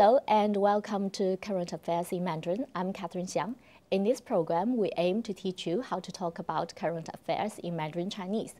[0.00, 2.64] Hello and welcome to Current Affairs in Mandarin.
[2.74, 3.56] I'm Catherine Xiang.
[3.90, 7.76] In this program, we aim to teach you how to talk about current affairs in
[7.76, 8.54] Mandarin Chinese.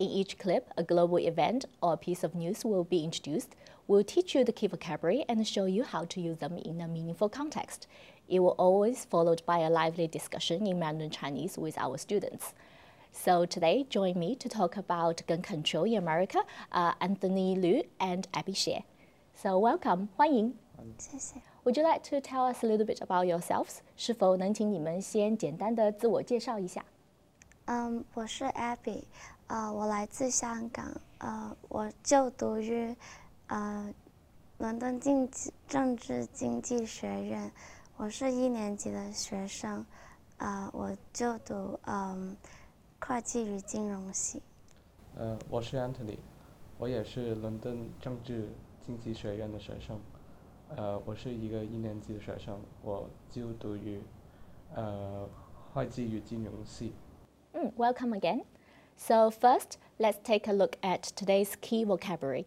[0.00, 3.54] In each clip, a global event or piece of news will be introduced.
[3.86, 6.88] We'll teach you the key vocabulary and show you how to use them in a
[6.88, 7.86] meaningful context.
[8.28, 12.52] It will always followed by a lively discussion in Mandarin Chinese with our students.
[13.12, 16.40] So today, join me to talk about gun control in America,
[16.72, 18.82] uh, Anthony Liu and Abby Xie.
[19.36, 20.52] So welcome, 欢迎。
[20.98, 21.40] 谢谢。
[21.64, 23.78] Would you like to tell us a little bit about yourselves？
[23.96, 26.84] 是否能请你们先简单的自我介绍一下？
[27.66, 29.04] 嗯，我是 Abby，
[29.46, 32.96] 呃，我来自香港，呃，我就读于
[33.48, 33.94] 呃
[34.58, 37.52] 伦敦经济政治经济学院，
[37.96, 39.84] 我是一年级的学生，
[40.38, 42.36] 呃，我就读嗯
[42.98, 44.42] 会计与金融系。
[45.16, 46.16] 呃，我是 Anthony，
[46.78, 48.48] 我也是伦敦政治
[48.84, 50.00] 经济学院的学生。
[50.76, 54.00] 呃，我是一个一年级的学生，我就读于
[54.74, 55.28] 呃
[55.72, 56.92] 会计与金融系。
[57.52, 58.44] 嗯，Welcome again.
[58.96, 62.46] So first, let's take a look at today's key vocabulary.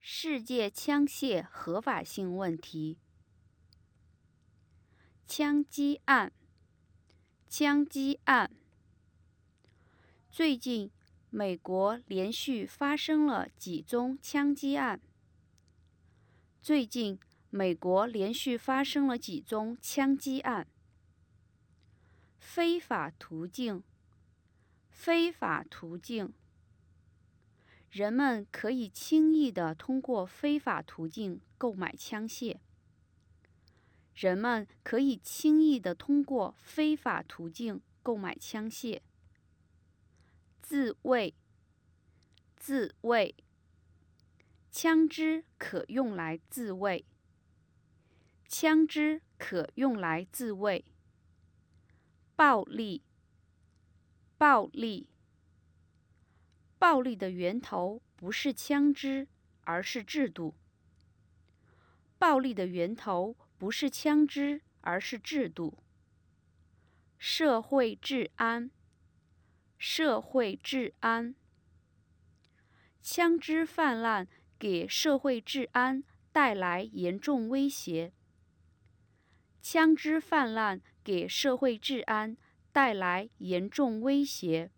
[0.00, 2.98] 世界枪械合法性问题。
[5.28, 6.32] 枪击案，
[7.48, 8.50] 枪击案。
[10.30, 10.90] 最近，
[11.28, 15.00] 美国连续发生了几宗枪击案。
[16.62, 20.66] 最近，美国连续发生了几宗枪击案。
[22.38, 23.82] 非法途径，
[24.90, 26.34] 非法途径。
[27.90, 32.58] 人们可以轻易地通过非法途径购买枪械。
[34.14, 39.00] 人们可以轻易地通过非法途径购买枪械。
[40.60, 41.34] 自卫，
[42.54, 43.34] 自卫。
[44.70, 47.04] 枪支可用来自卫。
[48.46, 50.84] 枪支可用来自卫。
[52.36, 53.02] 暴力，
[54.38, 55.08] 暴力。
[56.78, 59.26] 暴力的源头不是枪支，
[59.62, 60.54] 而是制度。
[62.16, 65.82] 暴力的源头不是枪支，而是制度。
[67.18, 68.70] 社会治安，
[69.76, 71.34] 社会治安。
[73.02, 74.28] 枪支泛滥
[74.60, 78.12] 给社会治安带来严重威胁。
[79.62, 82.36] 枪支泛滥给社会治安
[82.70, 84.70] 带来严重威胁。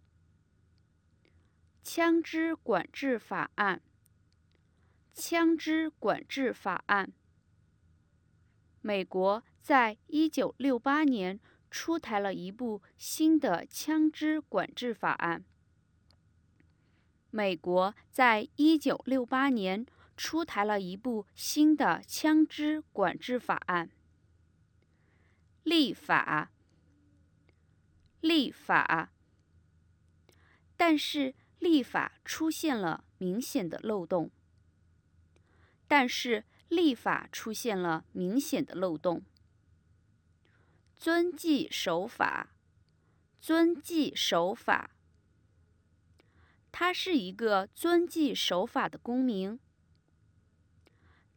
[1.82, 3.82] 枪支管制法案。
[5.12, 7.12] 枪支管制法案。
[8.80, 11.40] 美国在一九六八年
[11.72, 15.44] 出台了一部新的枪支管制法案。
[17.32, 19.84] 美国在一九六八年
[20.16, 23.90] 出台了一部新的枪支管制法案。
[25.64, 26.52] 立法。
[28.20, 29.10] 立法。
[30.76, 31.34] 但是。
[31.62, 34.32] 立法出现了明显的漏洞，
[35.86, 39.22] 但是立法出现了明显的漏洞。
[40.96, 42.48] 遵纪守法，
[43.40, 44.90] 遵纪守法。
[46.72, 49.60] 他是一个遵纪守法的公民。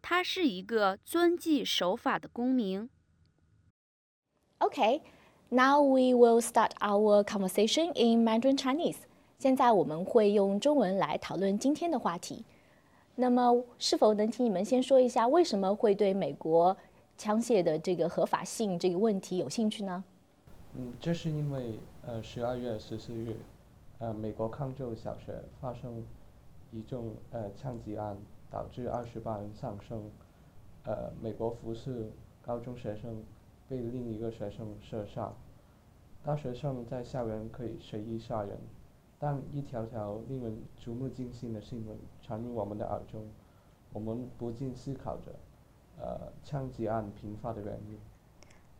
[0.01, 2.89] 他是一个遵纪守法的公民。
[4.59, 5.01] Okay,
[5.49, 8.99] now we will start our conversation in Mandarin Chinese.
[9.37, 12.45] 现在我们会用中文来讨论今天的话题。
[13.15, 16.75] 那么，是否能请你们先说一下，为什么会对美国
[17.17, 20.03] 枪械的这个合法性这个问题有兴趣呢？
[20.75, 23.35] 嗯，这是因为呃，十二月十四日，
[23.99, 26.03] 呃，美国康州小学发生
[26.71, 28.17] 一宗呃枪击案，
[28.49, 30.09] 导致二十八人丧生。
[30.83, 32.11] 呃，美国福斯
[32.45, 33.23] 高中学生
[33.67, 35.31] 被另一个学生射杀。
[36.23, 38.57] 大学生在校园可以随意杀人。
[39.17, 43.25] 但一条条令人触目惊心的新闻传入我们的耳中，
[43.93, 45.31] 我们不禁思考着，
[45.97, 47.97] 呃，枪击案频发的原因。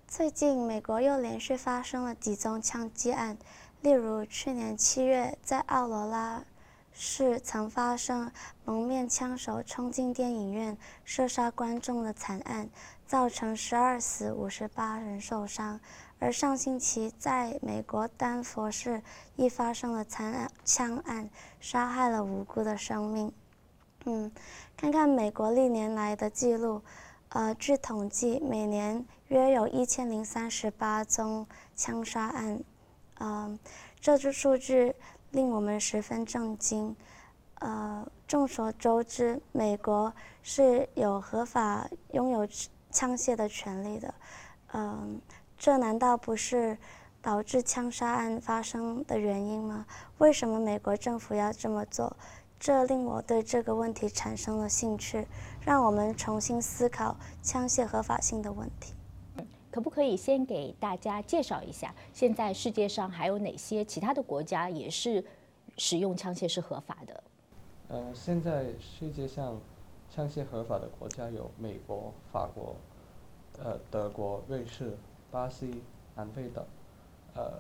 [0.05, 3.37] 最近，美国又连续发生了几宗枪击案，
[3.85, 6.43] 例如去年七月在奥罗拉
[6.91, 8.31] 市曾发生
[8.63, 12.67] 蒙面枪手冲进电影院射杀观众的惨案，
[13.05, 15.79] 造成十二死五十八人受伤。
[16.17, 19.03] 而上星期，在美国丹佛市
[19.35, 21.29] 亦发生了惨案枪案，
[21.59, 23.31] 杀害了无辜的生命。
[24.05, 24.31] 嗯，
[24.75, 26.81] 看看美国历年来的记录，
[27.29, 31.45] 呃，据统计，每年约有一千零三十八宗
[31.75, 32.63] 枪杀案，
[33.19, 33.57] 嗯、
[33.99, 34.95] 这组数据
[35.31, 36.95] 令我们十分震惊。
[37.59, 40.13] 呃，众所周知，美国
[40.43, 42.45] 是有合法拥有
[42.91, 44.13] 枪械的权利的。
[44.73, 45.21] 嗯，
[45.57, 46.77] 这难道不是
[47.21, 49.85] 导致枪杀案发生的原因吗？
[50.17, 52.15] 为什么美国政府要这么做？
[52.59, 55.27] 这令我对这个问题产生了兴趣，
[55.61, 58.93] 让我们重新思考枪械合法性的问题。
[59.75, 65.21] 可不可以先给大家介绍一下，现在世界上还有哪些其他的国家也是
[65.77, 67.23] 使用枪械是合法的？
[67.89, 69.59] 呃，现在世界上
[70.09, 72.73] 枪械合法的国家有美国、法国、
[73.61, 74.97] 呃德国、瑞士、
[75.29, 75.83] 巴西、
[76.15, 76.65] 南非等。
[77.33, 77.59] 呃，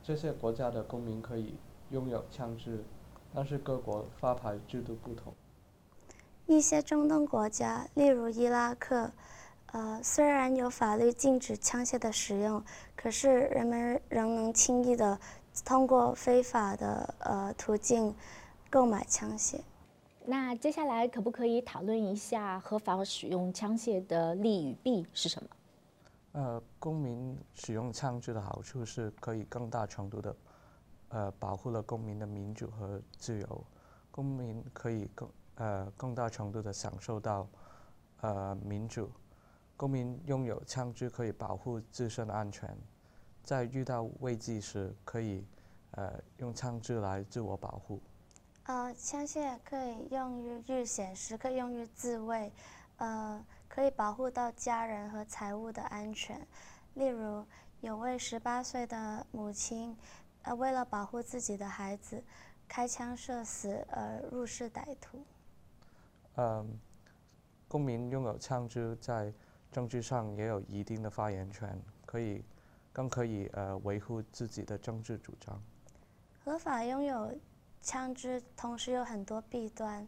[0.00, 1.54] 这些国家的公民可以
[1.90, 2.84] 拥有枪支，
[3.34, 5.34] 但是各国发牌制度不同。
[6.46, 9.10] 一些中东国家，例如伊拉克，
[9.72, 12.62] 呃，虽然有法律禁止枪械的使用，
[12.96, 15.18] 可是人们仍能轻易的
[15.64, 18.14] 通过非法的呃途径。
[18.70, 19.60] 购买枪械，
[20.24, 25.50] 那接下来可不可以讨论一下合法使用枪械的利与弊是什么？
[26.32, 30.36] 呃，公民使用枪支的好处是可以更大程度的，
[31.10, 33.64] 呃，保护了公民的民主和自由。
[34.10, 37.46] 公民可以更呃更大程度的享受到
[38.22, 39.10] 呃民主。
[39.82, 42.72] 公民拥有枪支可以保护自身的安全，
[43.42, 45.44] 在遇到危机时可以
[45.90, 47.98] 呃用枪支来自我保护。
[48.66, 52.52] 呃，枪械可以用于遇险时，可以用于自卫，
[52.98, 56.46] 呃，可以保护到家人和财物的安全。
[56.94, 57.44] 例如，
[57.80, 59.96] 有位十八岁的母亲，
[60.42, 62.22] 呃，为了保护自己的孩子，
[62.68, 65.24] 开枪射死呃入室歹徒。
[66.36, 66.78] 嗯，
[67.66, 69.34] 公民拥有枪支，在
[69.72, 71.76] 政治上也有一定的发言权，
[72.06, 72.44] 可以，
[72.92, 75.60] 更可以呃维护自己的政治主张。
[76.44, 77.34] 合法拥有。
[77.84, 80.06] 枪支同时有很多弊端，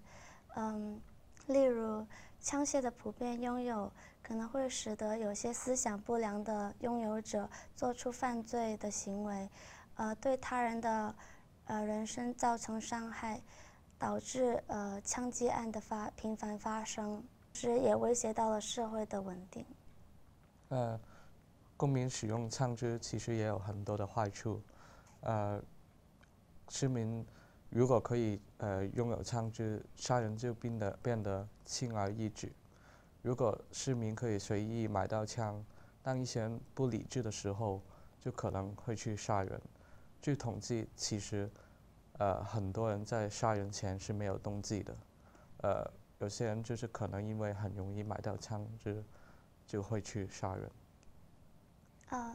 [0.55, 1.01] 嗯，
[1.49, 2.07] 例如
[2.41, 3.91] 枪械的普遍拥有
[4.23, 9.51] 可能会使得有些思想不良的拥有者做出犯罪的行为，
[9.97, 11.13] 呃，对他人的
[11.65, 13.43] 呃人身造成伤害，
[13.99, 17.25] 导致呃枪击案的发频繁发生，
[17.55, 19.65] 是也威胁到了社会的稳定。
[20.69, 21.01] 呃，
[21.77, 24.61] 公民使用枪支其实也有很多的坏处，
[25.21, 25.63] 呃，
[26.69, 27.27] 市民。
[27.71, 32.55] 如果可以，呃，拥有枪支，杀人就变得变得轻而易举。
[33.21, 35.65] 如果市民可以随意买到枪，
[36.01, 37.83] 当一些人不理智的时候，
[38.21, 39.61] 就可能会去杀人。
[40.23, 41.51] 据统计，其实，
[42.19, 44.97] 呃，很多人在杀人前是没有动机的。
[45.63, 45.91] 呃，
[46.25, 49.05] 有些人就是可能因为很容易买到枪支，
[49.67, 50.71] 就会去杀人。
[52.09, 52.35] 呃，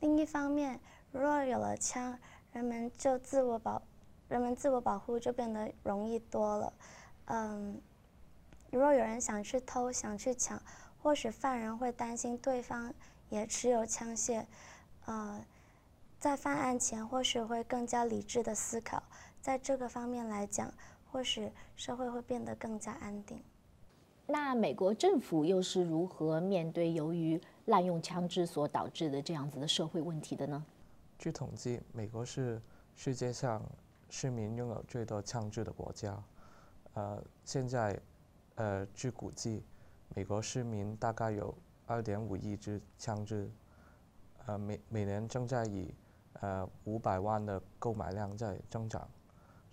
[0.00, 0.80] 另一方面，
[1.12, 2.18] 如若有了枪，
[2.52, 3.82] 人们就自我保。
[4.28, 6.74] 人们自我保护就变得容易多了，
[7.26, 7.78] 嗯，
[8.72, 10.60] 如果有人想去偷、想去抢，
[11.02, 12.92] 或许犯人会担心对方
[13.28, 14.46] 也持有枪械，
[15.04, 15.44] 呃，
[16.18, 19.02] 在犯案前或许会更加理智的思考，
[19.42, 20.72] 在这个方面来讲，
[21.10, 23.42] 或许社会会变得更加安定。
[24.26, 30.64] 那美国政府又是如何面对由于滥用枪支所导致的这样子的社会问题的呢？
[31.18, 32.60] 据统计，美国是
[32.94, 33.62] 世界上。
[34.08, 36.22] 市民拥有最多枪支的国家，
[36.94, 38.00] 呃，现在，
[38.54, 39.64] 呃，据估计，
[40.14, 41.52] 美国市民大概有
[41.86, 43.50] 二点五亿支枪支，
[44.46, 45.92] 呃，每每年正在以
[46.34, 49.10] 呃五百万的购买量在增长。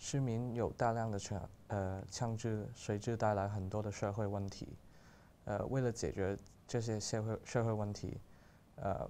[0.04, 4.68] 市民有大量的枪，呃，枪支随之带来很多的社会问题。
[5.46, 8.20] 呃，为了解决这些社会社会问题，
[8.76, 9.10] 呃，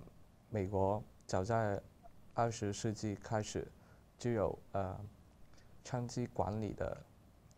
[0.52, 1.82] 美国早在
[2.36, 3.68] 二十世纪开始。
[4.20, 4.98] 就有呃
[5.84, 6.98] 枪击管理的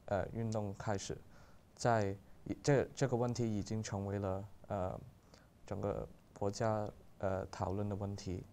[0.05, 1.15] 呃运动开始，
[1.75, 2.15] 在
[2.63, 4.99] 这这个问题已经成为了呃
[5.67, 6.89] 整个国家
[7.19, 8.43] 呃讨论的问题，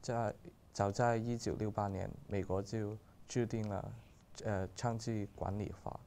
[0.00, 0.32] 在
[0.72, 2.96] 早在一九六八年，美国就
[3.28, 3.92] 制定了
[4.44, 6.00] 呃枪击管理法。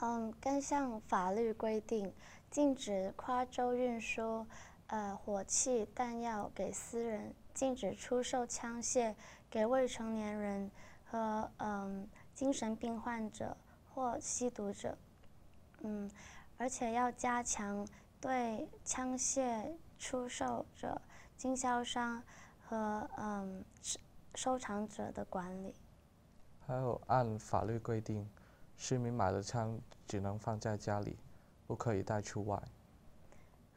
[0.00, 2.12] 嗯，该项法律规定
[2.50, 4.46] 禁止跨州运输
[4.86, 9.14] 呃火器弹药给私人，禁止出售枪械。
[9.52, 10.70] 给未成年人
[11.04, 13.54] 和嗯精神病患者
[13.92, 14.96] 或吸毒者，
[15.82, 16.10] 嗯，
[16.56, 17.86] 而且要加强
[18.18, 20.98] 对枪械出售者、
[21.36, 22.22] 经销商
[22.66, 23.62] 和嗯
[24.34, 25.74] 收藏者的管理。
[26.66, 28.28] 还有按法律规定，
[28.76, 31.16] 市民买的枪只能放在家里，
[31.66, 32.62] 不可以带出外。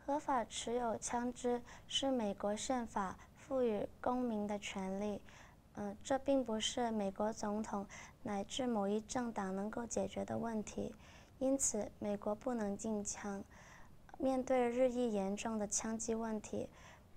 [0.05, 5.19] 合法持有枪支是美国宪法赋予公民的权利。
[5.77, 7.85] 嗯，这并不是美国总统
[8.23, 10.95] 乃至某一政党能够解决的问题，
[11.39, 13.43] 因此美国不能禁枪。
[14.17, 16.69] 面对日益严重的枪击问题，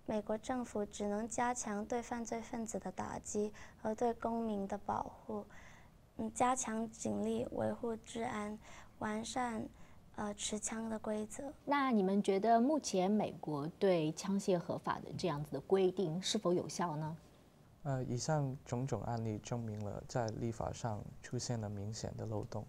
[0.09, 5.45] 美国政府只能加强对犯罪分子的打击和对公民的保护，
[6.17, 8.59] 嗯，加强警力维护治安，
[9.00, 9.69] 完善
[10.17, 11.53] 呃持枪的规则。
[11.67, 17.15] 那你们觉得目前美国对枪械合法的这样子的规定是否有效呢？
[17.83, 22.65] 呃，以上种种案例证明了在立法上出现了明显的漏洞。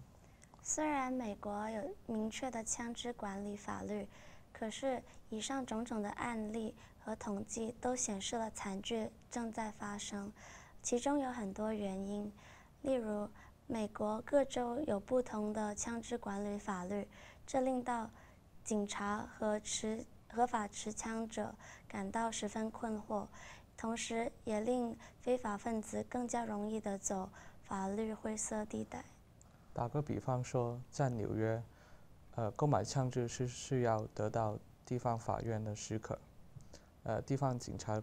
[0.62, 4.06] 虽然美国有明确的枪支管理法律，
[4.52, 10.32] 可是以上种种的案例和统计都显示了惨剧正在发生，
[10.82, 12.32] 其中有很多原因，
[12.82, 13.28] 例如
[13.66, 17.06] 美国各州有不同的枪支管理法律，
[17.46, 18.10] 这令到
[18.64, 21.54] 警察和持合法持枪者
[21.88, 23.26] 感到十分困惑，
[23.76, 27.30] 同时也令非法分子更加容易的走
[27.62, 29.04] 法律灰色地带。
[29.72, 31.62] 打个比方说，在纽约，
[32.36, 36.18] 呃，购买枪支是需要得到地方法院的许可，
[37.02, 38.02] 呃，地方警察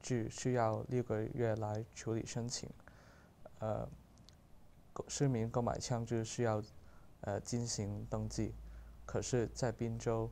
[0.00, 2.68] 局需要六个月来处理申请，
[3.58, 3.88] 呃，
[5.08, 6.62] 市民购买枪支需要
[7.20, 8.54] 呃进行登记，
[9.04, 10.30] 可是，在宾州，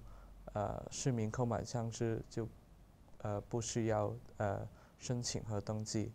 [0.54, 2.48] 呃，市民购买枪支就
[3.18, 4.66] 呃不需要呃
[4.98, 6.12] 申请和登记，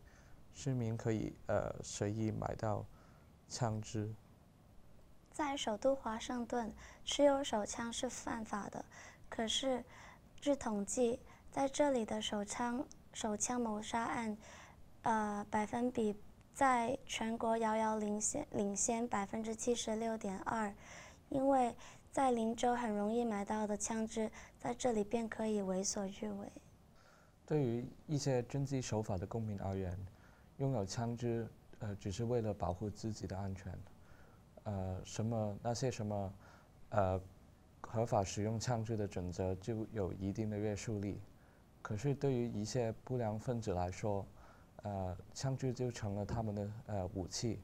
[0.54, 2.86] 市民可以呃随意买到
[3.48, 4.14] 枪支。
[5.40, 6.70] 在首都华盛顿，
[7.06, 8.84] 持有手枪是犯法的。
[9.30, 9.82] 可是，
[10.36, 11.18] 据统计，
[11.50, 14.38] 在这里的手枪手枪谋杀案，
[15.04, 16.14] 呃，百分比
[16.54, 20.76] 在全国遥遥领先领先百分之七十六点二。
[21.30, 21.74] 因为
[22.12, 26.52] 在林州很容易买到的枪支，在这里便可以为所欲为。
[27.46, 29.98] 对于一些遵纪守法的公民而言，
[30.58, 31.48] 拥有枪支，
[31.80, 33.74] 呃，只是为了保护自己的安全。
[34.70, 36.34] 呃，什么那些什么，
[36.90, 37.20] 呃，
[37.82, 41.20] 合法使用枪支的准则就有一定的约束力。
[41.82, 44.24] 可是对于一些不良分子来说，
[44.84, 47.60] 呃，枪支就成了他们的呃武器，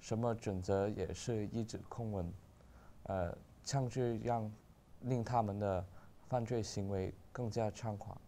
[0.00, 2.32] 什么准则也是一纸空文。
[3.04, 3.32] 呃，
[3.62, 4.50] 枪支让
[5.02, 5.84] 令他们的
[6.28, 8.20] 犯罪行为更加猖狂。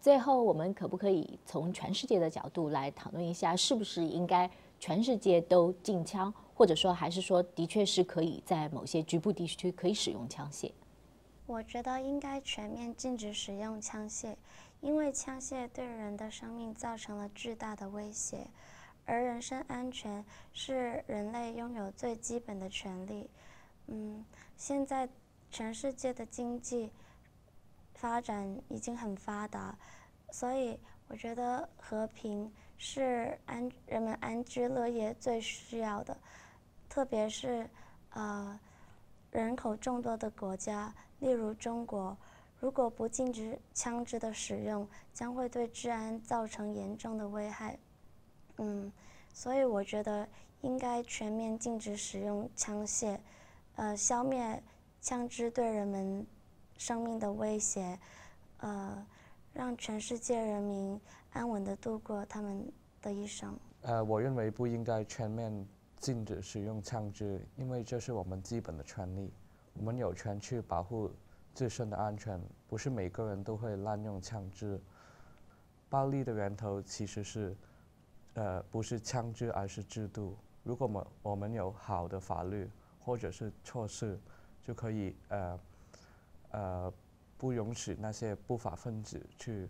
[0.00, 6.32] 最后，我们可不可以从全世界的角度来讨论一下，是不是应该全世界都禁枪？
[6.54, 10.70] 或者说，还是说，的确是可以在某些局部地区可以使用枪械。
[11.46, 14.36] 我觉得应该全面禁止使用枪械，
[14.80, 18.46] 因为枪械对人的生命造成了巨大的威胁，
[19.04, 23.28] 而人身安全是人类拥有最基本的权利。
[23.88, 24.24] 嗯，
[24.56, 25.08] 现在
[25.50, 26.90] 全世界的经济
[27.94, 29.76] 发展已经很发达，
[30.30, 30.78] 所以
[31.08, 32.50] 我觉得和平
[32.84, 36.16] 是安人们安居乐业最需要的。
[36.88, 37.70] 特别是，
[38.10, 38.58] 呃，
[39.30, 42.16] 人口众多的国家，例如中国，
[42.58, 47.78] 如果不禁止枪支的使用，将会对治安造成严重的危害。
[48.56, 48.92] 嗯，
[49.32, 50.28] 所以我觉得
[50.62, 53.16] 应该全面禁止使用枪械，
[53.76, 54.60] 呃，消灭
[55.00, 56.26] 枪支对人们
[56.76, 57.96] 生命的威胁，
[58.56, 59.06] 呃，
[59.52, 61.00] 让全世界人民
[61.32, 63.58] 安稳的度过他们的一生。
[63.82, 65.66] 呃，我认为不应该全面。
[66.02, 69.32] 禁止使用枪支，因为这是我们基本的权利。
[69.74, 71.08] 我们有权去保护
[71.54, 74.80] 自身的安全，不是每个人都会滥用枪支。
[75.88, 77.56] 暴力的源头其实是，
[78.34, 80.36] 呃，不是枪支，而是制度。
[80.64, 82.68] 如果我们我们有好的法律
[83.04, 84.18] 或者是措施，
[84.60, 85.60] 就可以呃，
[86.50, 86.92] 呃，
[87.42, 89.68] 不容许那些不法分子去，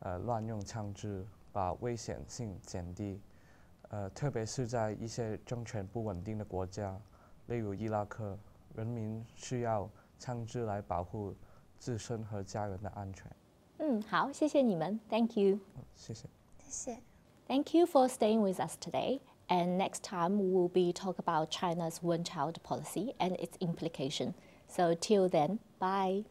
[0.00, 3.20] 呃，乱用枪支，把危险性减低。
[3.90, 7.00] 呃，特别是在一些政权不稳定的国家，
[7.46, 8.36] 例如伊拉克，
[8.74, 11.32] 人民需要枪支来保护
[11.78, 13.30] 自身和家人的安全。
[13.78, 15.60] 嗯，好，谢谢你们，Thank you。
[15.94, 16.28] 谢谢。
[16.58, 16.98] 谢谢。
[17.46, 19.20] Thank you for staying with us today.
[19.46, 24.34] And next time we will be talk about China's one-child policy and its implication.
[24.66, 26.24] So till then, bye.